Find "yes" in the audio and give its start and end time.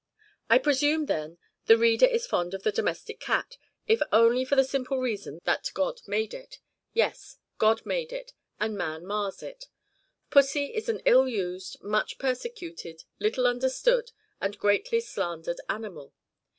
6.91-7.37